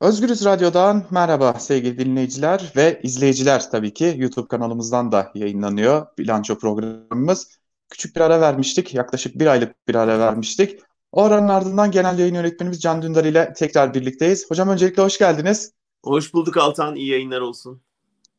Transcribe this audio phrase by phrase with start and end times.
[0.00, 7.58] Özgürüz Radyo'dan merhaba sevgili dinleyiciler ve izleyiciler tabii ki YouTube kanalımızdan da yayınlanıyor bilanço programımız.
[7.90, 10.80] Küçük bir ara vermiştik, yaklaşık bir aylık bir ara vermiştik.
[11.12, 14.50] O aranın ardından genel yayın yönetmenimiz Can Dündar ile tekrar birlikteyiz.
[14.50, 15.72] Hocam öncelikle hoş geldiniz.
[16.04, 17.80] Hoş bulduk Altan, iyi yayınlar olsun.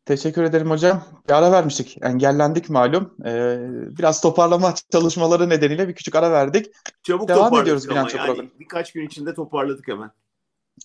[0.05, 1.03] Teşekkür ederim hocam.
[1.29, 3.13] Bir ara vermiştik, engellendik malum.
[3.25, 3.57] Ee,
[3.97, 6.65] biraz toparlama çalışmaları nedeniyle bir küçük ara verdik.
[7.03, 8.49] Çabuk Devam ediyoruz bilanço yani programı.
[8.59, 10.11] Birkaç gün içinde toparladık hemen.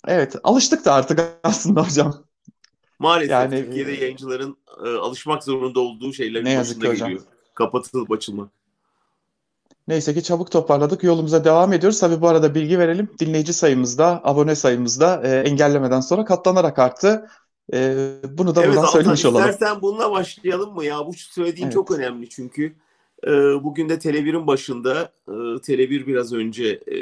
[0.09, 2.25] Evet, alıştık da artık aslında hocam.
[2.99, 4.57] Maalesef yani, Türkiye'de e, yayıncıların
[4.87, 7.09] e, alışmak zorunda olduğu şeylerin ne yazık ki hocam.
[7.09, 7.25] geliyor.
[7.55, 8.51] Kapatılıp açılmak.
[9.89, 11.05] Neyse ki çabuk toparladık.
[11.05, 12.01] Yolumuza devam ediyoruz.
[12.01, 13.11] Tabii bu arada bilgi verelim.
[13.19, 17.29] Dinleyici sayımızda, abone sayımızda e, engellemeden sonra katlanarak arttı.
[17.73, 17.97] E,
[18.31, 19.51] bunu da evet, buradan Altan, söylemiş olalım.
[19.51, 21.07] İstersen bununla başlayalım mı ya?
[21.07, 21.75] Bu söylediğin evet.
[21.75, 22.75] çok önemli çünkü.
[23.27, 23.31] E,
[23.65, 26.97] bugün de Tele1'in başında, e, Tele1 biraz önce e,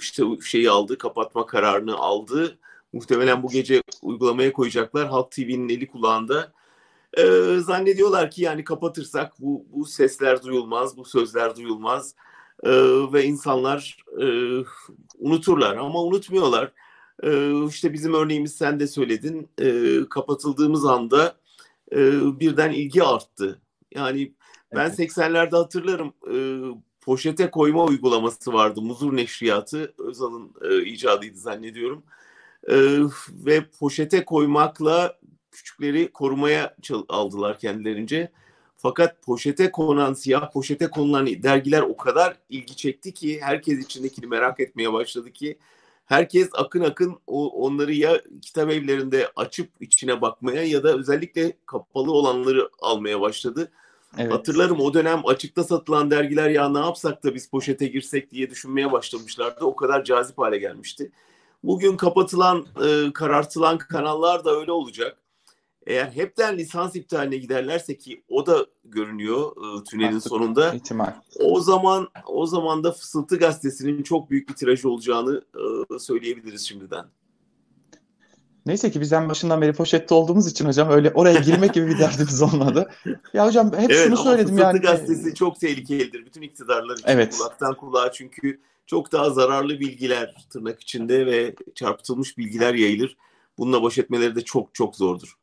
[0.00, 2.58] işte şeyi aldı, kapatma kararını aldı.
[2.92, 5.08] Muhtemelen bu gece uygulamaya koyacaklar.
[5.08, 6.52] Halk TV'nin eli kulağında.
[7.18, 7.22] E,
[7.58, 12.14] zannediyorlar ki yani kapatırsak bu, bu sesler duyulmaz, bu sözler duyulmaz
[12.62, 12.70] e,
[13.12, 14.26] ve insanlar e,
[15.18, 16.72] unuturlar ama unutmuyorlar.
[17.22, 19.50] E, işte bizim örneğimiz sen de söyledin.
[19.60, 21.36] E, kapatıldığımız anda
[21.92, 21.98] e,
[22.40, 23.60] birden ilgi arttı.
[23.94, 24.32] Yani
[24.74, 24.98] ben evet.
[24.98, 26.36] 80'lerde hatırlarım e,
[27.02, 28.82] poşete koyma uygulaması vardı.
[28.82, 32.02] Muzur Neşriyatı Özal'ın e, icadıydı zannediyorum.
[32.68, 32.76] E,
[33.30, 35.18] ve poşete koymakla
[35.50, 36.76] küçükleri korumaya
[37.08, 38.32] aldılar kendilerince.
[38.76, 44.60] Fakat poşete konan, siyah poşete konulan dergiler o kadar ilgi çekti ki herkes içindekini merak
[44.60, 45.58] etmeye başladı ki
[46.04, 52.12] herkes akın akın o, onları ya kitap evlerinde açıp içine bakmaya ya da özellikle kapalı
[52.12, 53.72] olanları almaya başladı.
[54.18, 54.32] Evet.
[54.32, 58.92] Hatırlarım o dönem açıkta satılan dergiler ya ne yapsak da biz poşete girsek diye düşünmeye
[58.92, 59.64] başlamışlardı.
[59.64, 61.12] O kadar cazip hale gelmişti.
[61.62, 65.16] Bugün kapatılan, e, karartılan kanallar da öyle olacak.
[65.86, 70.74] Eğer hepten lisans iptaline giderlerse ki o da görünüyor e, tünelin Artık sonunda.
[70.74, 71.12] Ihtimal.
[71.40, 75.42] O zaman o zaman da Fısıltı gazetesinin çok büyük bir tirajı olacağını
[75.94, 77.06] e, söyleyebiliriz şimdiden.
[78.66, 81.98] Neyse ki biz en başından beri poşette olduğumuz için hocam öyle oraya girmek gibi bir
[81.98, 82.90] derdimiz olmadı.
[83.34, 84.80] Ya hocam hep evet, şunu söyledim yani.
[84.80, 87.36] gazetesi çok tehlikelidir bütün iktidarlar için evet.
[87.38, 93.16] kulaktan kulağa çünkü çok daha zararlı bilgiler tırnak içinde ve çarpıtılmış bilgiler yayılır.
[93.58, 95.36] Bununla baş etmeleri de çok çok zordur.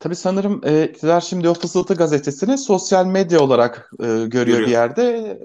[0.00, 4.70] Tabii sanırım e, iktidar şimdi o Fısıltı gazetesini sosyal medya olarak e, görüyor, görüyor bir
[4.70, 5.38] yerde.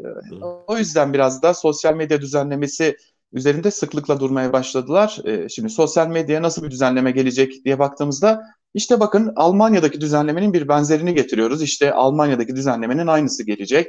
[0.68, 2.98] O yüzden biraz da sosyal medya düzenlemesi
[3.34, 5.20] üzerinde sıklıkla durmaya başladılar.
[5.26, 8.44] E, şimdi sosyal medyaya nasıl bir düzenleme gelecek diye baktığımızda
[8.74, 11.62] işte bakın Almanya'daki düzenlemenin bir benzerini getiriyoruz.
[11.62, 13.88] İşte Almanya'daki düzenlemenin aynısı gelecek.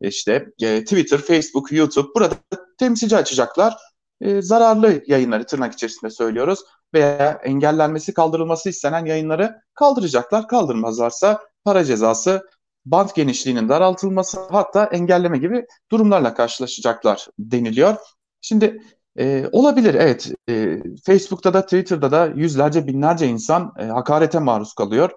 [0.00, 2.34] İşte e, Twitter, Facebook, YouTube burada
[2.78, 3.76] temsilci açacaklar.
[4.20, 6.60] E, zararlı yayınları tırnak içerisinde söylüyoruz
[6.94, 10.48] veya engellenmesi kaldırılması istenen yayınları kaldıracaklar.
[10.48, 12.48] Kaldırmazlarsa para cezası,
[12.84, 17.96] bant genişliğinin daraltılması hatta engelleme gibi durumlarla karşılaşacaklar deniliyor.
[18.40, 18.82] Şimdi
[19.18, 25.10] e, olabilir evet e, Facebook'ta da Twitter'da da yüzlerce binlerce insan e, hakarete maruz kalıyor.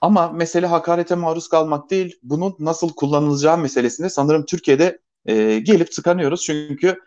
[0.00, 6.42] Ama mesele hakarete maruz kalmak değil bunun nasıl kullanılacağı meselesinde sanırım Türkiye'de e, gelip tıkanıyoruz.
[6.42, 6.98] Çünkü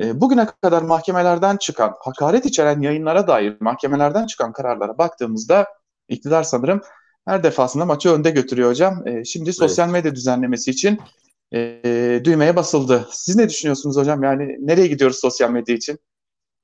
[0.00, 5.66] e, bugüne kadar mahkemelerden çıkan hakaret içeren yayınlara dair mahkemelerden çıkan kararlara baktığımızda
[6.08, 6.80] iktidar sanırım
[7.26, 9.08] her defasında maçı önde götürüyor hocam.
[9.08, 11.00] E, şimdi sosyal medya düzenlemesi için
[11.54, 13.08] e, düğmeye basıldı.
[13.10, 14.22] Siz ne düşünüyorsunuz hocam?
[14.22, 15.98] Yani nereye gidiyoruz sosyal medya için?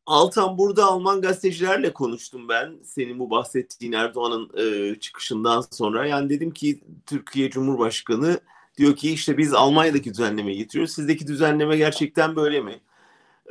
[0.06, 2.78] Altan burada Alman gazetecilerle konuştum ben.
[2.84, 6.06] Senin bu bahsettiğin Erdoğan'ın e, çıkışından sonra.
[6.06, 8.40] Yani dedim ki Türkiye Cumhurbaşkanı
[8.78, 10.94] diyor ki işte biz Almanya'daki düzenlemeyi getiriyoruz.
[10.94, 12.80] Sizdeki düzenleme gerçekten böyle mi?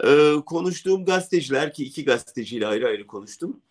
[0.03, 3.61] E, konuştuğum gazeteciler ki iki gazeteciyle ayrı ayrı konuştum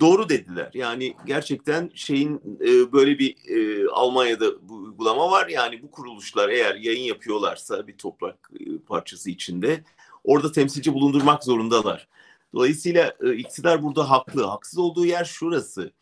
[0.00, 0.70] doğru dediler.
[0.74, 5.48] Yani gerçekten şeyin e, böyle bir e, Almanya'da bu uygulama var.
[5.48, 9.84] Yani bu kuruluşlar eğer yayın yapıyorlarsa bir toprak e, parçası içinde
[10.24, 12.08] orada temsilci bulundurmak zorundalar.
[12.54, 14.44] Dolayısıyla e, iktidar burada haklı.
[14.44, 15.92] Haksız olduğu yer şurası.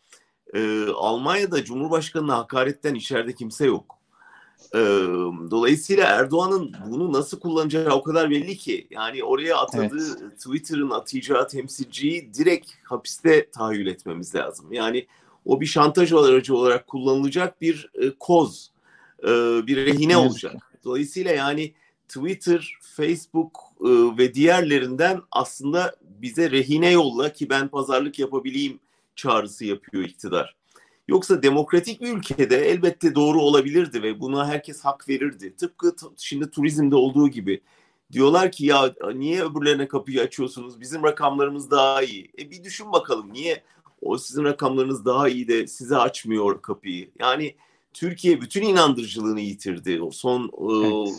[0.53, 3.94] E, Almanya'da Cumhurbaşkanı'na hakaretten içeride kimse yok.
[5.51, 8.87] Dolayısıyla Erdoğan'ın bunu nasıl kullanacağı o kadar belli ki.
[8.89, 10.37] Yani oraya atadığı evet.
[10.37, 14.73] Twitter'ın atacağı temsilciyi direkt hapiste tahayyül etmemiz lazım.
[14.73, 15.07] Yani
[15.45, 18.71] o bir şantaj aracı olarak kullanılacak bir e, koz,
[19.23, 19.27] e,
[19.67, 20.55] bir rehine olacak.
[20.83, 21.73] Dolayısıyla yani
[22.07, 28.79] Twitter, Facebook e, ve diğerlerinden aslında bize rehine yolla ki ben pazarlık yapabileyim
[29.15, 30.55] çağrısı yapıyor iktidar.
[31.07, 35.55] Yoksa demokratik bir ülkede elbette doğru olabilirdi ve buna herkes hak verirdi.
[35.55, 37.61] Tıpkı şimdi turizmde olduğu gibi
[38.11, 40.81] Diyorlar ki ya niye öbürlerine kapıyı açıyorsunuz?
[40.81, 42.31] Bizim rakamlarımız daha iyi.
[42.39, 43.63] E bir düşün bakalım niye
[44.01, 47.09] o sizin rakamlarınız daha iyi de size açmıyor kapıyı.
[47.19, 47.55] Yani
[47.93, 51.09] Türkiye bütün inandırıcılığını yitirdi o son evet.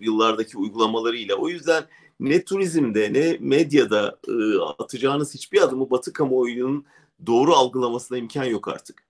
[0.00, 1.36] e, yıllardaki uygulamalarıyla.
[1.36, 1.84] O yüzden
[2.20, 6.84] ne turizmde ne medyada e, atacağınız hiçbir adımı Batı kamuoyunun
[7.26, 9.03] doğru algılamasına imkan yok artık.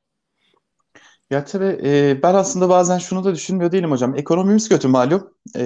[1.35, 4.15] Ya tabii e, ben aslında bazen şunu da düşünmüyor değilim hocam.
[4.17, 5.31] Ekonomimiz kötü malum.
[5.57, 5.65] E,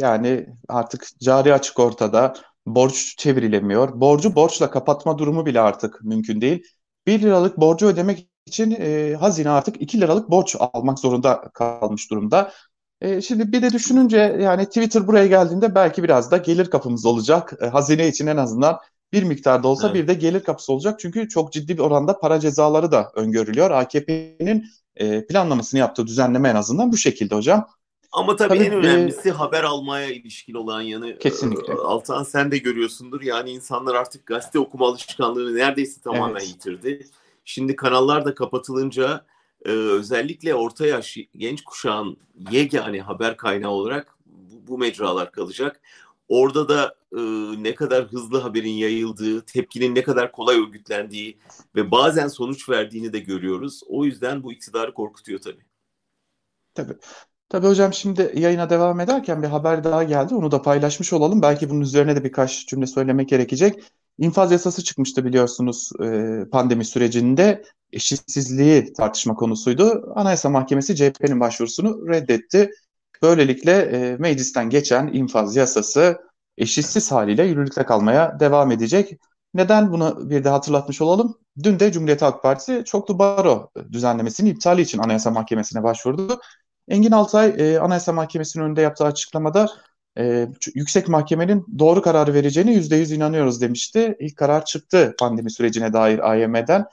[0.00, 2.34] yani artık cari açık ortada.
[2.66, 4.00] Borç çevrilemiyor.
[4.00, 6.62] Borcu borçla kapatma durumu bile artık mümkün değil.
[7.06, 12.52] 1 liralık borcu ödemek için e, hazine artık 2 liralık borç almak zorunda kalmış durumda.
[13.00, 17.52] E, şimdi bir de düşününce yani Twitter buraya geldiğinde belki biraz da gelir kapımız olacak.
[17.62, 18.78] E, hazine için en azından
[19.12, 19.96] bir miktarda olsa evet.
[19.96, 21.00] bir de gelir kapısı olacak.
[21.00, 23.70] Çünkü çok ciddi bir oranda para cezaları da öngörülüyor.
[23.70, 24.64] AKP'nin
[24.98, 27.68] e, planlamasını yaptığı düzenleme en azından bu şekilde hocam.
[28.12, 31.18] Ama tabii, tabii en önemlisi e, haber almaya ilişkili olan yanı.
[31.18, 31.72] Kesinlikle.
[31.72, 33.22] Altan sen de görüyorsundur.
[33.22, 36.48] Yani insanlar artık gazete okuma alışkanlığını neredeyse tamamen evet.
[36.48, 37.06] yitirdi.
[37.44, 39.24] Şimdi kanallar da kapatılınca
[39.64, 42.16] e, özellikle orta yaş genç kuşağın
[42.50, 45.80] yegane haber kaynağı olarak bu, bu mecralar kalacak.
[46.28, 47.20] Orada da e,
[47.62, 51.38] ne kadar hızlı haberin yayıldığı, tepkinin ne kadar kolay örgütlendiği
[51.76, 53.80] ve bazen sonuç verdiğini de görüyoruz.
[53.88, 55.64] O yüzden bu iktidarı korkutuyor tabii.
[56.74, 56.94] Tabii.
[57.48, 60.34] Tabii hocam şimdi yayına devam ederken bir haber daha geldi.
[60.34, 61.42] Onu da paylaşmış olalım.
[61.42, 63.82] Belki bunun üzerine de birkaç cümle söylemek gerekecek.
[64.18, 67.62] İnfaz yasası çıkmıştı biliyorsunuz e, pandemi sürecinde.
[67.92, 70.12] Eşitsizliği tartışma konusuydu.
[70.14, 72.70] Anayasa Mahkemesi CHP'nin başvurusunu reddetti.
[73.22, 76.18] Böylelikle e, meclisten geçen infaz yasası
[76.58, 79.18] eşitsiz haliyle yürürlükte kalmaya devam edecek.
[79.54, 81.38] Neden bunu bir de hatırlatmış olalım?
[81.62, 86.40] Dün de Cumhuriyet Halk Partisi çoklu baro düzenlemesinin iptali için Anayasa Mahkemesi'ne başvurdu.
[86.88, 89.68] Engin Altay e, Anayasa Mahkemesi'nin önünde yaptığı açıklamada
[90.18, 94.16] e, yüksek mahkemenin doğru kararı vereceğine yüzde yüz inanıyoruz demişti.
[94.20, 96.84] İlk karar çıktı pandemi sürecine dair AYM'den.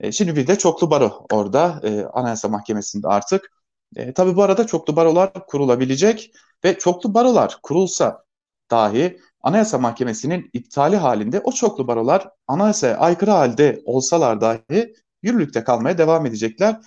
[0.00, 3.55] E, şimdi bir de çoklu baro orada e, Anayasa Mahkemesi'nde artık.
[3.96, 6.32] E, tabii bu arada çoklu barolar kurulabilecek
[6.64, 8.24] ve çoklu barolar kurulsa
[8.70, 15.98] dahi Anayasa Mahkemesi'nin iptali halinde o çoklu barolar anayasaya aykırı halde olsalar dahi yürürlükte kalmaya
[15.98, 16.80] devam edecekler.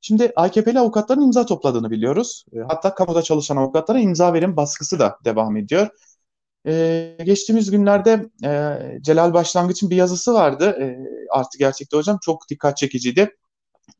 [0.00, 2.44] Şimdi AKP'li avukatların imza topladığını biliyoruz.
[2.52, 5.88] E, hatta kamuda çalışan avukatlara imza verim baskısı da devam ediyor.
[6.66, 10.76] Ee, geçtiğimiz günlerde e, Celal Başlangıç'ın bir yazısı vardı.
[10.80, 10.96] E,
[11.30, 13.36] artı gerçekte hocam çok dikkat çekiciydi.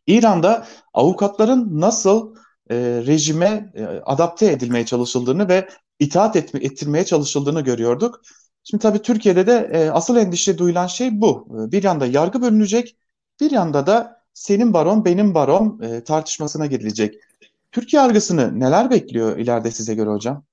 [0.07, 2.35] İran'da avukatların nasıl
[2.71, 2.77] e,
[3.07, 5.69] rejime e, adapte edilmeye çalışıldığını ve
[5.99, 8.21] itaat etme, ettirmeye çalışıldığını görüyorduk.
[8.65, 11.49] Şimdi tabii Türkiye'de de e, asıl endişe duyulan şey bu.
[11.51, 12.97] E, bir yanda yargı bölünecek,
[13.41, 17.15] bir yanda da senin baron benim baron e, tartışmasına gidilecek.
[17.73, 20.45] Türkiye yargısını neler bekliyor ileride size göre hocam?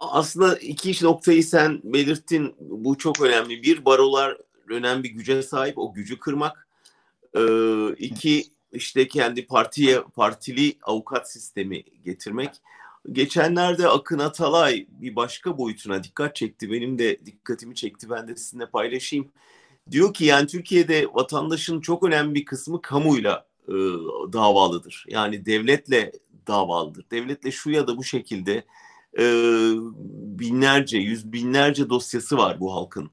[0.00, 2.54] Aslında iki iş noktayı sen belirttin.
[2.58, 3.62] Bu çok önemli.
[3.62, 4.36] Bir barolar
[4.68, 5.78] önemli bir güce sahip.
[5.78, 6.68] O gücü kırmak.
[7.36, 12.50] Ee, iki işte kendi partiye partili avukat sistemi getirmek.
[13.12, 16.72] Geçenlerde Akın Atalay bir başka boyutuna dikkat çekti.
[16.72, 18.10] Benim de dikkatimi çekti.
[18.10, 19.32] Ben de sizinle paylaşayım.
[19.90, 23.72] Diyor ki yani Türkiye'de vatandaşın çok önemli bir kısmı kamuyla e,
[24.32, 25.04] davalıdır.
[25.08, 26.12] Yani devletle
[26.46, 27.10] davalıdır.
[27.10, 28.64] Devletle şu ya da bu şekilde
[29.18, 29.24] e,
[30.38, 33.10] binlerce, yüz binlerce dosyası var bu halkın.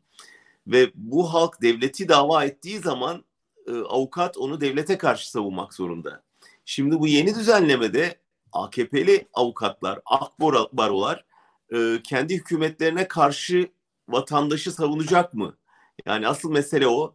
[0.68, 3.24] Ve bu halk devleti dava ettiği zaman
[3.68, 6.24] e, avukat onu devlete karşı savunmak zorunda.
[6.66, 8.20] Şimdi bu yeni düzenlemede
[8.54, 11.26] AKP'li avukatlar, akbarolar
[11.74, 13.70] e, kendi hükümetlerine karşı
[14.10, 15.58] vatandaşı savunacak mı?
[16.06, 17.14] Yani asıl mesele o.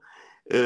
[0.50, 0.58] Ee,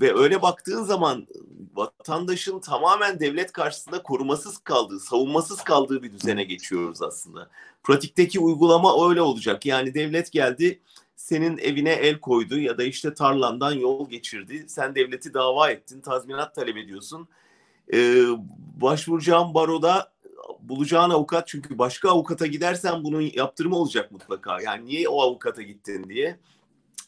[0.00, 1.26] ve öyle baktığın zaman
[1.74, 7.50] vatandaşın tamamen devlet karşısında korumasız kaldığı, savunmasız kaldığı bir düzene geçiyoruz aslında.
[7.82, 9.66] Pratikteki uygulama öyle olacak.
[9.66, 10.80] Yani devlet geldi,
[11.16, 14.64] senin evine el koydu ya da işte tarlandan yol geçirdi.
[14.68, 17.28] Sen devleti dava ettin, tazminat talep ediyorsun.
[17.92, 18.24] Ee,
[18.80, 20.12] başvuracağın baroda
[20.60, 24.60] bulacağın avukat çünkü başka avukata gidersen bunun yaptırımı olacak mutlaka.
[24.60, 26.38] Yani niye o avukata gittin diye.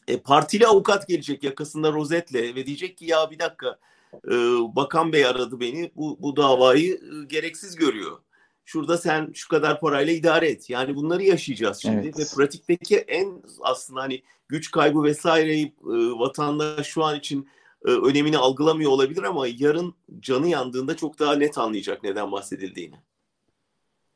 [0.07, 3.79] E, partili avukat gelecek yakasında rozetle ve diyecek ki ya bir dakika
[4.27, 4.31] e,
[4.75, 8.17] bakan bey aradı beni bu, bu davayı e, gereksiz görüyor.
[8.65, 10.69] Şurada sen şu kadar parayla idare et.
[10.69, 12.19] Yani bunları yaşayacağız şimdi evet.
[12.19, 17.47] ve pratikteki en aslında hani güç kaybı vesaireyi e, vatandaş şu an için
[17.85, 22.95] e, önemini algılamıyor olabilir ama yarın canı yandığında çok daha net anlayacak neden bahsedildiğini.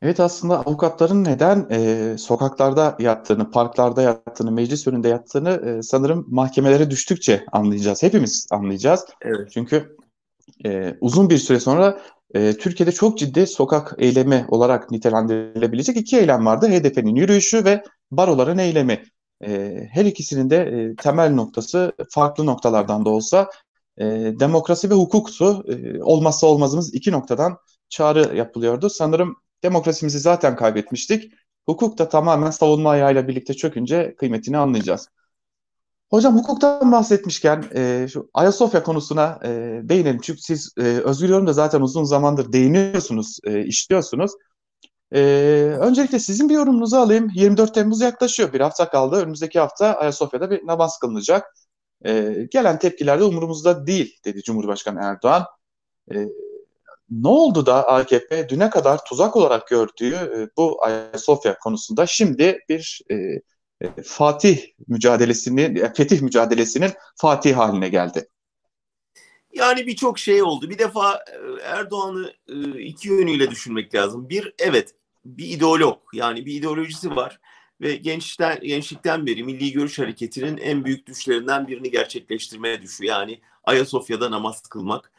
[0.01, 6.91] Evet aslında avukatların neden e, sokaklarda yattığını, parklarda yattığını, meclis önünde yattığını e, sanırım mahkemelere
[6.91, 8.03] düştükçe anlayacağız.
[8.03, 9.06] Hepimiz anlayacağız.
[9.22, 9.51] Evet.
[9.53, 9.98] Çünkü
[10.65, 12.01] e, uzun bir süre sonra
[12.33, 16.67] e, Türkiye'de çok ciddi sokak eylemi olarak nitelendirilebilecek iki eylem vardı.
[16.67, 19.03] HDP'nin yürüyüşü ve baroların eylemi.
[19.45, 23.50] E, her ikisinin de e, temel noktası farklı noktalardan da olsa
[23.98, 24.05] e,
[24.39, 25.65] demokrasi ve hukuktu.
[25.67, 27.57] E, olmazsa olmazımız iki noktadan
[27.89, 28.89] çağrı yapılıyordu.
[28.89, 31.33] Sanırım demokrasimizi zaten kaybetmiştik.
[31.65, 35.09] Hukuk da tamamen savunma ayağıyla birlikte çökünce kıymetini anlayacağız.
[36.10, 39.50] Hocam hukuktan bahsetmişken e, şu Ayasofya konusuna e,
[39.84, 40.20] değinelim.
[40.22, 44.32] Çünkü siz e, Özgür Yorum'da zaten uzun zamandır değiniyorsunuz, e, işliyorsunuz.
[45.12, 45.20] E,
[45.80, 47.30] öncelikle sizin bir yorumunuzu alayım.
[47.36, 48.54] 24 Temmuz yaklaşıyor.
[48.54, 49.16] Bir hafta kaldı.
[49.16, 51.56] Önümüzdeki hafta Ayasofya'da bir namaz kılınacak.
[52.06, 55.46] E, gelen tepkiler de umurumuzda değil dedi Cumhurbaşkanı Erdoğan.
[56.13, 56.16] E,
[57.10, 63.01] ne oldu da AKP düne kadar tuzak olarak gördüğü e, bu Ayasofya konusunda şimdi bir
[63.12, 63.16] e,
[64.03, 68.29] Fatih mücadelesini, e, fetih mücadelesinin Fatih haline geldi.
[69.53, 70.69] Yani birçok şey oldu.
[70.69, 72.33] Bir defa e, Erdoğan'ı
[72.79, 74.29] iki yönüyle düşünmek lazım.
[74.29, 74.95] Bir, evet
[75.25, 77.39] bir ideolog yani bir ideolojisi var
[77.81, 83.15] ve gençten gençlikten beri Milli Görüş Hareketi'nin en büyük düşlerinden birini gerçekleştirmeye düşüyor.
[83.15, 85.12] Yani Ayasofya'da namaz kılmak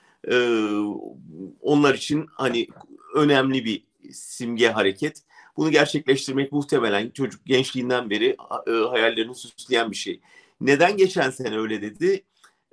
[1.60, 2.68] onlar için hani
[3.14, 5.22] önemli bir simge hareket.
[5.60, 8.36] Bunu gerçekleştirmek muhtemelen çocuk gençliğinden beri
[8.66, 10.20] e, hayallerini süsleyen bir şey.
[10.60, 12.24] Neden geçen sene öyle dedi?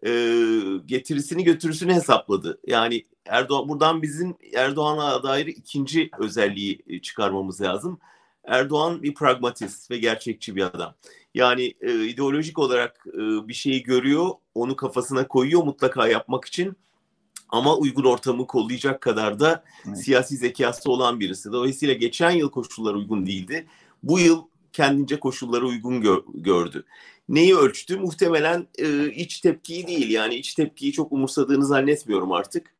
[0.05, 0.09] E,
[0.85, 2.59] getirisini götürüsünü hesapladı.
[2.67, 7.99] Yani Erdoğan buradan bizim Erdoğan'a dair ikinci özelliği e, çıkarmamız lazım.
[8.43, 10.95] Erdoğan bir pragmatist ve gerçekçi bir adam.
[11.33, 16.77] Yani e, ideolojik olarak e, bir şeyi görüyor, onu kafasına koyuyor mutlaka yapmak için
[17.49, 19.97] ama uygun ortamı kollayacak kadar da evet.
[19.97, 21.51] siyasi zekası olan birisi.
[21.51, 23.67] Dolayısıyla geçen yıl koşullar uygun değildi.
[24.03, 24.41] Bu yıl
[24.73, 26.85] kendince koşullara uygun gör, gördü.
[27.29, 27.97] Neyi ölçtü?
[27.97, 30.09] Muhtemelen e, iç tepkiyi değil.
[30.09, 32.73] Yani iç tepkiyi çok umursadığını zannetmiyorum artık.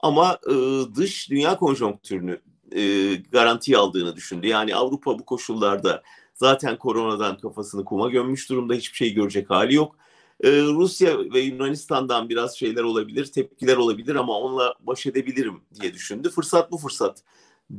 [0.00, 0.54] Ama e,
[0.96, 2.40] dış dünya konjonktürünü
[2.72, 4.46] e, garantiye aldığını düşündü.
[4.46, 6.02] Yani Avrupa bu koşullarda
[6.34, 8.74] zaten koronadan kafasını kuma gömmüş durumda.
[8.74, 9.96] Hiçbir şey görecek hali yok.
[10.40, 16.30] Ee, Rusya ve Yunanistan'dan biraz şeyler olabilir, tepkiler olabilir ama onunla baş edebilirim diye düşündü.
[16.30, 17.22] Fırsat bu fırsat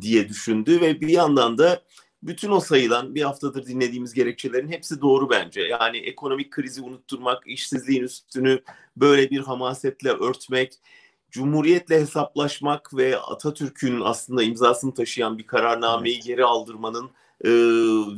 [0.01, 1.81] diye düşündü ve bir yandan da
[2.23, 5.61] bütün o sayılan bir haftadır dinlediğimiz gerekçelerin hepsi doğru bence.
[5.61, 8.61] Yani ekonomik krizi unutturmak, işsizliğin üstünü
[8.97, 10.73] böyle bir hamasetle örtmek,
[11.31, 17.09] Cumhuriyetle hesaplaşmak ve Atatürk'ün aslında imzasını taşıyan bir kararnameyi geri aldırmanın
[17.45, 17.49] e,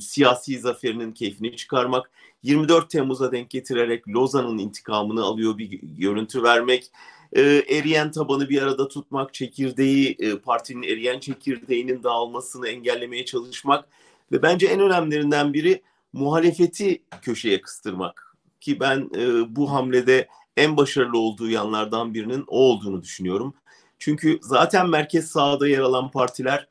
[0.01, 2.11] siyasi zaferinin keyfini çıkarmak,
[2.43, 6.91] 24 Temmuz'a denk getirerek Lozan'ın intikamını alıyor bir görüntü vermek,
[7.33, 13.85] e, eriyen tabanı bir arada tutmak, çekirdeği, e, partinin eriyen çekirdeğinin dağılmasını engellemeye çalışmak
[14.31, 15.81] ve bence en önemlilerinden biri
[16.13, 18.35] muhalefeti köşeye kıstırmak.
[18.61, 23.53] Ki ben e, bu hamlede en başarılı olduğu yanlardan birinin o olduğunu düşünüyorum.
[23.99, 26.67] Çünkü zaten merkez sağda yer alan partiler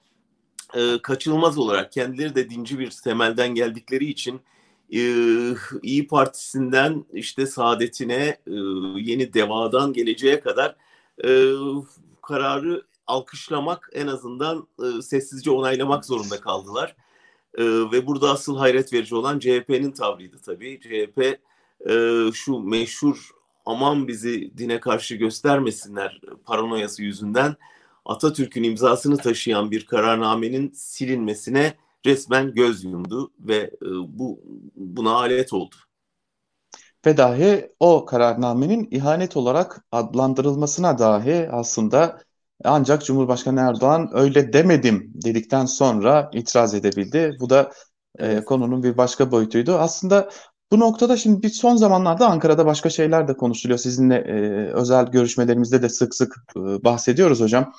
[0.74, 4.40] e, kaçınılmaz olarak kendileri de dinci bir temelden geldikleri için
[4.92, 5.00] e,
[5.82, 8.54] İyi Partisi'nden işte Saadet'ine e,
[8.96, 10.76] yeni Deva'dan geleceğe kadar
[11.24, 11.52] e,
[12.22, 16.96] kararı alkışlamak en azından e, sessizce onaylamak zorunda kaldılar.
[17.58, 20.80] E, ve burada asıl hayret verici olan CHP'nin tavrıydı tabii.
[20.80, 21.38] CHP
[21.90, 23.30] e, şu meşhur
[23.66, 27.56] aman bizi dine karşı göstermesinler paranoyası yüzünden
[28.06, 31.74] Atatürk'ün imzasını taşıyan bir kararnamenin silinmesine
[32.06, 34.40] resmen göz yumdu ve e, bu
[34.76, 35.74] buna alet oldu.
[37.06, 42.20] Ve dahi o kararnamenin ihanet olarak adlandırılmasına dahi aslında
[42.64, 47.36] ancak Cumhurbaşkanı Erdoğan öyle demedim dedikten sonra itiraz edebildi.
[47.40, 47.72] Bu da
[48.18, 49.74] e, konunun bir başka boyutuydu.
[49.74, 50.30] Aslında
[50.72, 53.78] bu noktada şimdi bir son zamanlarda Ankara'da başka şeyler de konuşuluyor.
[53.78, 54.32] Sizinle e,
[54.72, 57.72] özel görüşmelerimizde de sık sık e, bahsediyoruz hocam.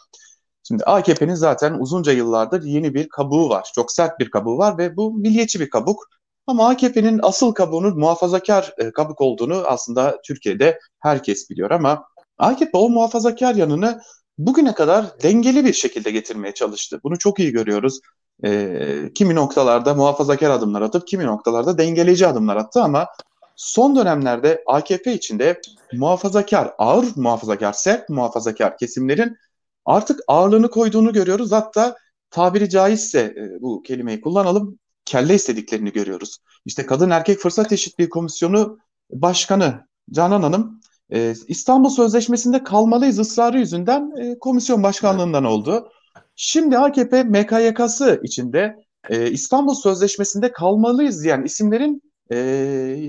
[0.67, 3.67] Şimdi AKP'nin zaten uzunca yıllardır yeni bir kabuğu var.
[3.75, 6.07] Çok sert bir kabuğu var ve bu milliyetçi bir kabuk.
[6.47, 12.05] Ama AKP'nin asıl kabuğunun muhafazakar e, kabuk olduğunu aslında Türkiye'de herkes biliyor ama
[12.37, 14.01] AKP o muhafazakar yanını
[14.37, 16.99] bugüne kadar dengeli bir şekilde getirmeye çalıştı.
[17.03, 17.99] Bunu çok iyi görüyoruz.
[18.45, 23.07] E, kimi noktalarda muhafazakar adımlar atıp kimi noktalarda dengeleyici adımlar attı ama
[23.55, 25.61] son dönemlerde AKP içinde
[25.93, 29.37] muhafazakar, ağır muhafazakar, sert muhafazakar kesimlerin
[29.85, 31.51] artık ağırlığını koyduğunu görüyoruz.
[31.51, 31.95] Hatta
[32.29, 36.37] tabiri caizse e, bu kelimeyi kullanalım kelle istediklerini görüyoruz.
[36.65, 38.77] İşte Kadın Erkek Fırsat Eşitliği Komisyonu
[39.11, 40.81] Başkanı Canan Hanım
[41.13, 45.91] e, İstanbul Sözleşmesi'nde kalmalıyız ısrarı yüzünden e, komisyon başkanlığından oldu.
[46.39, 48.75] Şimdi AKP MKYK'sı içinde
[49.09, 52.01] e, İstanbul Sözleşmesi'nde kalmalıyız diyen isimlerin
[52.31, 52.37] e,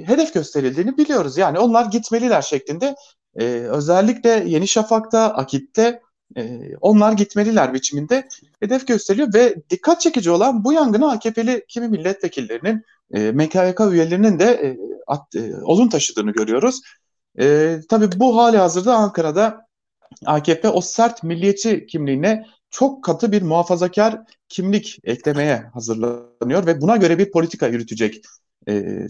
[0.07, 1.39] hedef gösterildiğini biliyoruz.
[1.39, 2.95] Yani onlar gitmeliler şeklinde
[3.37, 6.01] e, özellikle Yeni Şafak'ta, Akit'te
[6.37, 8.29] e, onlar gitmeliler biçiminde
[8.61, 12.83] hedef gösteriyor ve dikkat çekici olan bu yangını AKP'li kimi milletvekillerinin
[13.15, 16.81] e, MKYK üyelerinin de e, at, e, olun taşıdığını görüyoruz.
[17.41, 19.69] E, tabii bu hali hazırda Ankara'da
[20.27, 27.19] AKP o sert milliyetçi kimliğine çok katı bir muhafazakar kimlik eklemeye hazırlanıyor ve buna göre
[27.19, 28.21] bir politika yürütecek
[28.69, 29.07] e,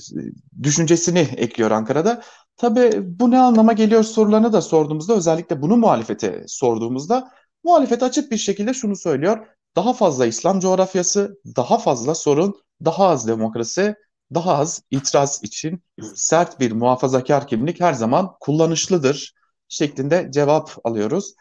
[0.62, 2.22] düşüncesini ekliyor Ankara'da.
[2.56, 7.30] Tabii bu ne anlama geliyor sorularını da sorduğumuzda özellikle bunu muhalefete sorduğumuzda
[7.64, 9.46] muhalefet açık bir şekilde şunu söylüyor.
[9.76, 13.94] Daha fazla İslam coğrafyası, daha fazla sorun, daha az demokrasi,
[14.34, 15.82] daha az itiraz için
[16.14, 19.34] sert bir muhafazakar kimlik her zaman kullanışlıdır
[19.68, 21.34] şeklinde cevap alıyoruz.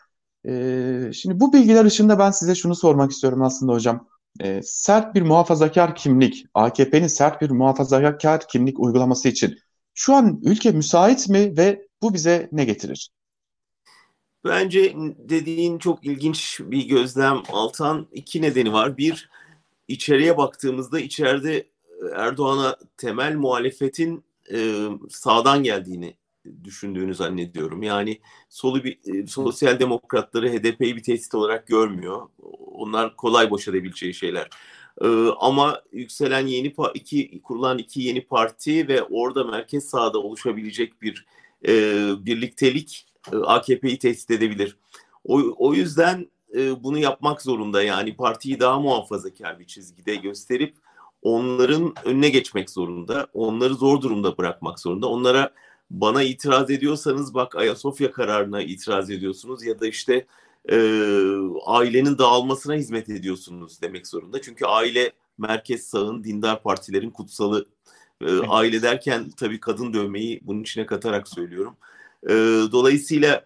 [0.48, 4.08] Ee, şimdi bu bilgiler ışığında ben size şunu sormak istiyorum aslında hocam.
[4.40, 9.58] Ee, sert bir muhafazakar kimlik, AKP'nin sert bir muhafazakar kimlik uygulaması için
[9.94, 13.10] şu an ülke müsait mi ve bu bize ne getirir?
[14.46, 18.08] Bence dediğin çok ilginç bir gözlem Altan.
[18.12, 18.98] iki nedeni var.
[18.98, 19.30] Bir,
[19.88, 21.68] içeriye baktığımızda içeride
[22.16, 24.24] Erdoğan'a temel muhalefetin
[24.54, 26.18] e, sağdan geldiğini
[26.64, 27.84] düşündüğünü zannediyorum.
[27.84, 32.30] Yani solu bir e, sosyal demokratları HDP'yi bir tehdit olarak görmüyor.
[32.72, 34.50] Onlar kolay boş edebileceği şeyler.
[35.02, 35.08] E,
[35.40, 41.26] ama yükselen yeni iki kurulan iki yeni parti ve orada merkez sağda oluşabilecek bir
[41.68, 41.74] e,
[42.26, 44.78] birliktelik e, AKP'yi tehdit edebilir.
[45.24, 50.76] O, o yüzden e, bunu yapmak zorunda yani partiyi daha muhafazakar bir çizgide gösterip
[51.22, 53.28] onların önüne geçmek zorunda.
[53.34, 55.08] Onları zor durumda bırakmak zorunda.
[55.08, 55.54] Onlara
[55.90, 60.26] bana itiraz ediyorsanız bak Ayasofya kararına itiraz ediyorsunuz ya da işte
[60.72, 60.78] e,
[61.66, 64.42] ailenin dağılmasına hizmet ediyorsunuz demek zorunda.
[64.42, 67.66] Çünkü aile merkez sağın dindar partilerin kutsalı.
[68.22, 71.78] E, aile derken tabii kadın dövmeyi bunun içine katarak söylüyorum.
[72.24, 72.34] E,
[72.72, 73.46] dolayısıyla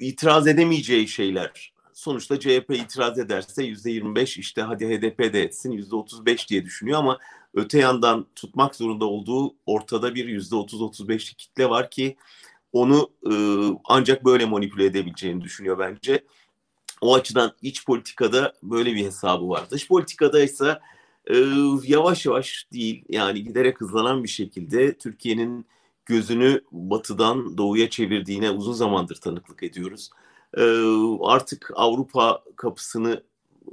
[0.00, 1.72] itiraz edemeyeceği şeyler.
[1.92, 6.98] Sonuçta CHP itiraz ederse yüzde 25 işte hadi HDP de etsin yüzde 35 diye düşünüyor
[6.98, 7.18] ama
[7.56, 12.16] öte yandan tutmak zorunda olduğu ortada bir yüzde 30-35'lik kitle var ki
[12.72, 13.32] onu e,
[13.84, 16.24] ancak böyle manipüle edebileceğini düşünüyor bence.
[17.00, 19.70] O açıdan iç politikada böyle bir hesabı var.
[19.70, 20.78] Dış politikada ise
[21.26, 21.36] e,
[21.84, 25.66] yavaş yavaş değil yani giderek hızlanan bir şekilde Türkiye'nin
[26.06, 30.10] gözünü batıdan doğuya çevirdiğine uzun zamandır tanıklık ediyoruz.
[30.56, 30.62] E,
[31.22, 33.22] artık Avrupa kapısını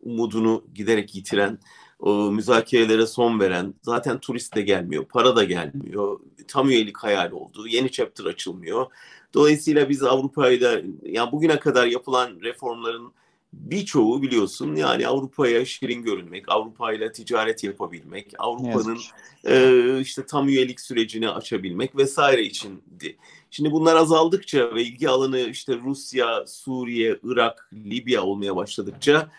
[0.01, 1.59] umudunu giderek yitiren
[2.03, 7.67] o müzakerelere son veren, zaten turist de gelmiyor, para da gelmiyor, tam üyelik hayal oldu,
[7.67, 8.85] yeni chapter açılmıyor.
[9.33, 13.11] Dolayısıyla biz Avrupa'yla, yani bugüne kadar yapılan reformların
[13.53, 18.99] birçoğu biliyorsun yani Avrupa'ya şirin görünmek, Avrupa ile ticaret yapabilmek, Avrupa'nın
[19.47, 23.17] e, işte tam üyelik sürecini açabilmek vesaire içindi.
[23.51, 29.29] Şimdi bunlar azaldıkça ve ilgi alanı işte Rusya, Suriye, Irak, Libya olmaya başladıkça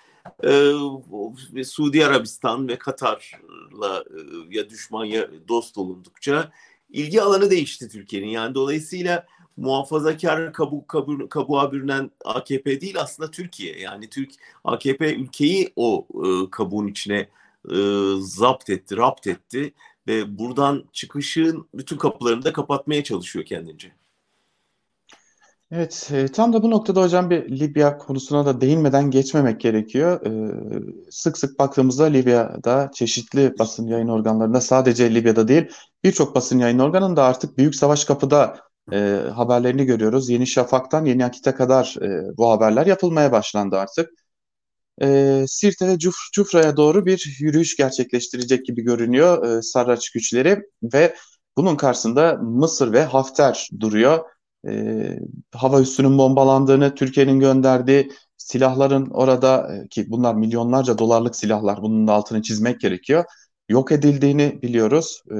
[1.56, 6.52] e, Suudi Arabistan ve Katar'la e, ya düşman ya dost olundukça
[6.90, 8.28] ilgi alanı değişti Türkiye'nin.
[8.28, 13.80] Yani dolayısıyla muhafazakar kabu, kabu, kabuğa bürünen AKP değil aslında Türkiye.
[13.80, 14.30] Yani Türk
[14.64, 17.28] AKP ülkeyi o e, kabuğun içine
[17.70, 17.76] e,
[18.20, 19.74] zapt etti, rapt etti
[20.06, 23.92] ve buradan çıkışın bütün kapılarını da kapatmaya çalışıyor kendince.
[25.76, 30.26] Evet, e, tam da bu noktada hocam bir Libya konusuna da değinmeden geçmemek gerekiyor.
[30.26, 35.66] E, sık sık baktığımızda Libya'da çeşitli basın yayın organlarında sadece Libya'da değil
[36.04, 38.56] birçok basın yayın organında artık Büyük Savaş Kapı'da
[38.92, 38.96] e,
[39.34, 40.28] haberlerini görüyoruz.
[40.28, 44.10] Yeni Şafak'tan Yeni Akit'e kadar e, bu haberler yapılmaya başlandı artık.
[45.02, 51.14] E, Sirte ve Cuf Cufra'ya doğru bir yürüyüş gerçekleştirecek gibi görünüyor e, Sarraç güçleri ve
[51.56, 54.33] bunun karşısında Mısır ve Hafter duruyor
[54.68, 55.18] e,
[55.54, 62.42] hava üssünün bombalandığını, Türkiye'nin gönderdiği silahların orada e, ki bunlar milyonlarca dolarlık silahlar bunun altını
[62.42, 63.24] çizmek gerekiyor.
[63.68, 65.22] Yok edildiğini biliyoruz.
[65.30, 65.36] E,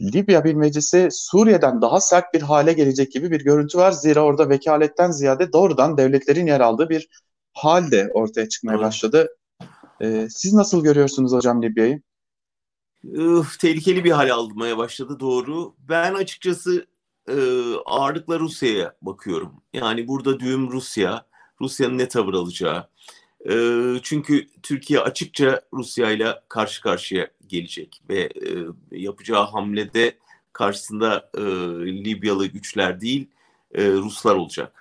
[0.00, 3.92] Libya bir meclisi Suriye'den daha sert bir hale gelecek gibi bir görüntü var.
[3.92, 7.08] Zira orada vekaletten ziyade doğrudan devletlerin yer aldığı bir
[7.52, 9.28] hal de ortaya çıkmaya başladı.
[10.02, 12.02] Ee, siz nasıl görüyorsunuz hocam Libya'yı?
[13.60, 15.74] tehlikeli bir hal almaya başladı doğru.
[15.78, 16.86] Ben açıkçası
[17.28, 17.34] e,
[17.86, 19.62] ağırlıkla Rusya'ya bakıyorum.
[19.72, 21.26] Yani burada düğüm Rusya,
[21.60, 22.88] Rusya'nın ne tavır alacağı.
[23.50, 23.54] E,
[24.02, 30.18] çünkü Türkiye açıkça Rusya ile karşı karşıya gelecek ve e, yapacağı hamlede
[30.52, 31.40] karşısında e,
[32.04, 33.28] Libyalı güçler değil
[33.74, 34.72] e, Ruslar olacak.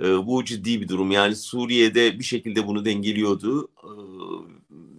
[0.00, 1.10] E, bu ciddi bir durum.
[1.10, 3.68] Yani Suriye'de bir şekilde bunu dengeliyordu.
[3.82, 3.90] E,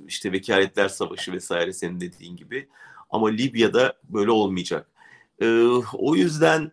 [0.08, 2.68] işte vekaletler savaşı vesaire senin dediğin gibi.
[3.10, 4.91] Ama Libya'da böyle olmayacak.
[5.42, 6.72] Ee, o yüzden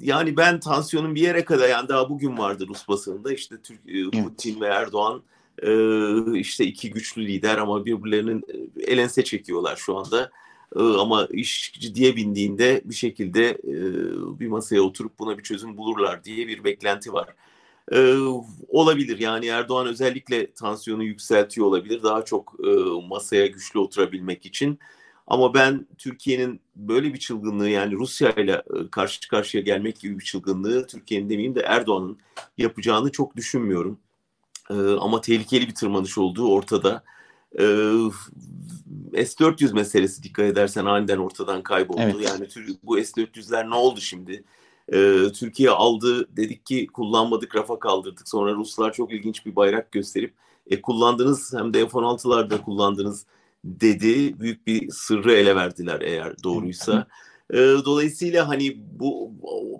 [0.00, 4.22] yani ben tansiyonun bir yere kadar yani daha bugün vardı Rus basınında işte Türk, e,
[4.22, 4.62] Putin evet.
[4.62, 5.22] ve Erdoğan
[5.62, 10.30] e, işte iki güçlü lider ama birbirlerinin e, elense çekiyorlar şu anda.
[10.76, 13.76] E, ama iş ciddiye bindiğinde bir şekilde e,
[14.40, 17.34] bir masaya oturup buna bir çözüm bulurlar diye bir beklenti var.
[17.92, 18.16] E,
[18.68, 22.70] olabilir yani Erdoğan özellikle tansiyonu yükseltiyor olabilir daha çok e,
[23.08, 24.78] masaya güçlü oturabilmek için.
[25.26, 30.86] Ama ben Türkiye'nin böyle bir çılgınlığı yani Rusya ile karşı karşıya gelmek gibi bir çılgınlığı
[30.86, 32.18] Türkiye'nin demeyeyim de Erdoğan'ın
[32.58, 33.98] yapacağını çok düşünmüyorum.
[34.70, 37.04] E, ama tehlikeli bir tırmanış olduğu ortada.
[37.58, 37.64] E,
[39.24, 42.00] S-400 meselesi dikkat edersen aniden ortadan kayboldu.
[42.02, 42.28] Evet.
[42.28, 42.48] Yani
[42.82, 44.44] bu S-400'ler ne oldu şimdi?
[44.92, 48.28] Ee, Türkiye aldı dedik ki kullanmadık rafa kaldırdık.
[48.28, 50.34] Sonra Ruslar çok ilginç bir bayrak gösterip
[50.70, 53.26] e, kullandınız hem de F-16'larda kullandınız
[53.64, 54.40] dedi.
[54.40, 57.06] Büyük bir sırrı ele verdiler eğer doğruysa.
[57.50, 59.32] Ee, dolayısıyla hani bu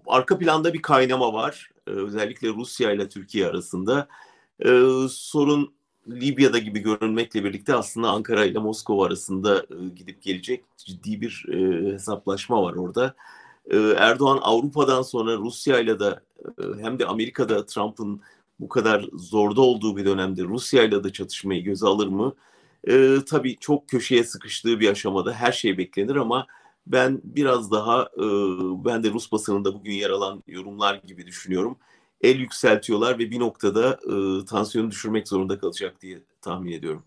[0.07, 1.71] arka planda bir kaynama var.
[1.87, 4.09] Ee, özellikle Rusya ile Türkiye arasında.
[4.65, 5.75] Ee, sorun
[6.09, 11.93] Libya'da gibi görünmekle birlikte aslında Ankara ile Moskova arasında e, gidip gelecek ciddi bir e,
[11.93, 13.15] hesaplaşma var orada.
[13.71, 16.21] E, Erdoğan Avrupa'dan sonra Rusya ile de
[16.81, 18.21] hem de Amerika'da Trump'ın
[18.61, 22.35] bu kadar zorda olduğu bir dönemde Rusya ile de çatışmayı göze alır mı?
[22.87, 26.47] E, tabii çok köşeye sıkıştığı bir aşamada her şey beklenir ama
[26.87, 28.25] ben biraz daha e,
[28.85, 31.77] ben de Rus basınında bugün yer alan yorumlar gibi düşünüyorum
[32.25, 37.05] el yükseltiyorlar ve bir noktada e, tansiyonu düşürmek zorunda kalacak diye tahmin ediyorum.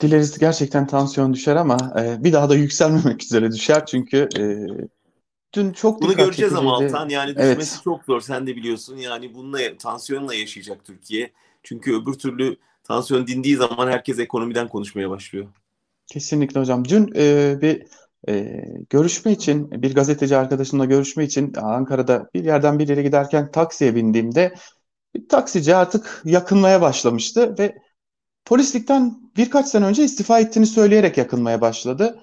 [0.00, 4.42] Dileriz gerçekten tansiyon düşer ama e, bir daha da yükselmemek üzere düşer çünkü e,
[5.54, 7.80] dün çok Bunu göreceğiz ama Altan yani düşmesi evet.
[7.84, 11.32] çok zor sen de biliyorsun yani bununla tansiyonla yaşayacak Türkiye.
[11.62, 15.46] Çünkü öbür türlü tansiyon dindiği zaman herkes ekonomiden konuşmaya başlıyor.
[16.06, 16.84] Kesinlikle hocam.
[16.84, 17.86] Dün e, bir
[18.28, 23.94] e, görüşme için bir gazeteci arkadaşımla görüşme için Ankara'da bir yerden bir yere giderken taksiye
[23.94, 24.54] bindiğimde
[25.14, 27.74] bir taksici artık yakınmaya başlamıştı ve
[28.44, 32.20] polislikten birkaç sene önce istifa ettiğini söyleyerek yakınmaya başladı.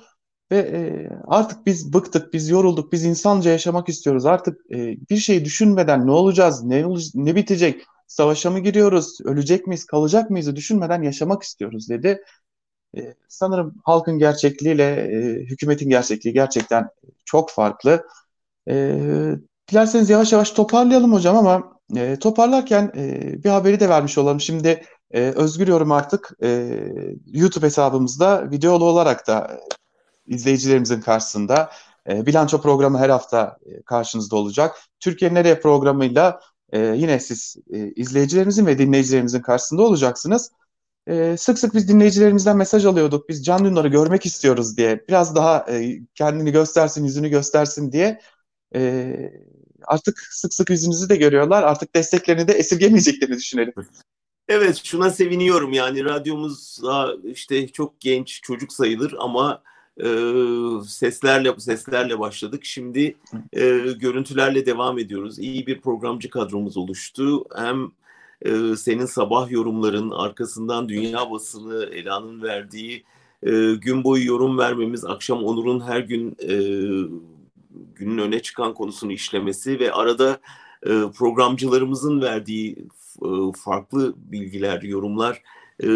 [0.51, 4.25] Ve e, artık biz bıktık, biz yorulduk, biz insanca yaşamak istiyoruz.
[4.25, 4.77] Artık e,
[5.09, 10.55] bir şey düşünmeden ne olacağız, ne, ne bitecek, savaşa mı giriyoruz, ölecek miyiz, kalacak mıyız
[10.55, 12.23] düşünmeden yaşamak istiyoruz dedi.
[12.97, 16.89] E, sanırım halkın gerçekliğiyle e, hükümetin gerçekliği gerçekten
[17.25, 18.07] çok farklı.
[18.69, 18.99] E,
[19.71, 24.41] dilerseniz yavaş yavaş toparlayalım hocam ama e, toparlarken e, bir haberi de vermiş olalım.
[24.41, 26.79] Şimdi e, Özgür Yorum artık e,
[27.25, 29.59] YouTube hesabımızda videolu olarak da
[30.29, 31.71] e, izleyicilerimizin karşısında
[32.09, 34.75] e, bilanço programı her hafta e, karşınızda olacak.
[34.99, 36.39] Türkiye Nereye programıyla
[36.73, 40.51] e, yine siz e, izleyicilerimizin ve dinleyicilerimizin karşısında olacaksınız
[41.09, 43.29] e, sık sık biz dinleyicilerimizden mesaj alıyorduk.
[43.29, 45.05] Biz Can Dündar'ı görmek istiyoruz diye.
[45.09, 48.21] Biraz daha e, kendini göstersin, yüzünü göstersin diye.
[48.75, 49.13] E,
[49.83, 51.63] artık sık sık yüzünüzü de görüyorlar.
[51.63, 53.73] Artık desteklerini de esirgemeyeceklerini düşünelim.
[54.47, 56.81] Evet şuna seviniyorum yani radyomuz
[57.23, 59.63] işte çok genç çocuk sayılır ama
[59.99, 60.07] e,
[60.87, 62.65] seslerle seslerle başladık.
[62.65, 63.15] Şimdi
[63.53, 65.39] e, görüntülerle devam ediyoruz.
[65.39, 67.43] İyi bir programcı kadromuz oluştu.
[67.55, 67.91] Hem
[68.41, 73.03] e, senin sabah yorumların arkasından dünya basını Ela'nın verdiği
[73.43, 76.55] e, gün boyu yorum vermemiz, akşam Onur'un her gün e,
[77.95, 80.39] günün öne çıkan konusunu işlemesi ve arada
[80.83, 82.77] e, programcılarımızın verdiği
[83.21, 83.27] e,
[83.63, 85.41] farklı bilgiler, yorumlar
[85.83, 85.87] e,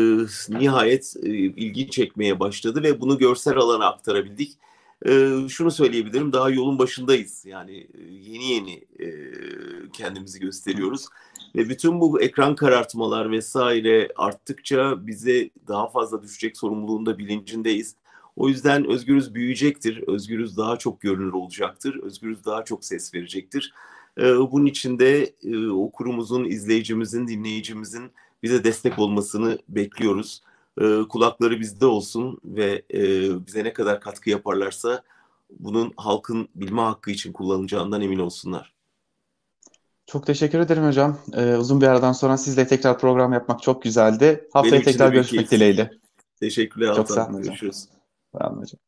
[0.49, 4.57] nihayet e, ilgi çekmeye başladı ve bunu görsel alana aktarabildik.
[5.05, 7.45] E, şunu söyleyebilirim, daha yolun başındayız.
[7.45, 9.09] Yani e, yeni yeni e,
[9.93, 11.05] kendimizi gösteriyoruz.
[11.55, 17.95] Ve bütün bu ekran karartmalar vesaire arttıkça bize daha fazla düşecek sorumluluğunda bilincindeyiz.
[18.35, 20.03] O yüzden Özgürüz büyüyecektir.
[20.07, 21.99] Özgürüz daha çok görünür olacaktır.
[22.03, 23.73] Özgürüz daha çok ses verecektir.
[24.17, 28.11] Ee, bunun için de e, okurumuzun, izleyicimizin, dinleyicimizin
[28.43, 30.41] bize destek olmasını bekliyoruz.
[30.82, 33.01] Ee, kulakları bizde olsun ve e,
[33.47, 35.03] bize ne kadar katkı yaparlarsa
[35.60, 38.73] bunun halkın bilme hakkı için kullanılacağından emin olsunlar.
[40.06, 41.17] Çok teşekkür ederim hocam.
[41.34, 44.47] Ee, uzun bir aradan sonra sizle tekrar program yapmak çok güzeldi.
[44.53, 45.91] Haftaya tekrar görüşmek dileğiyle.
[46.39, 46.95] Teşekkürler.
[46.95, 47.43] Çok sağ olun hocam.
[47.43, 47.86] Görüşürüz.
[48.32, 48.79] Sağ olun hocam.